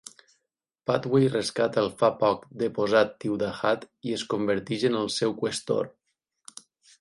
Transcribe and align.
Padway 0.91 1.27
rescata 1.33 1.79
el 1.81 1.89
fa 1.99 2.09
poc 2.23 2.47
deposat 2.61 3.13
Thiudahad 3.25 3.85
i 4.09 4.17
es 4.17 4.25
converteix 4.33 4.87
en 4.91 4.99
el 5.03 5.13
seu 5.19 5.37
qüestor. 5.43 5.93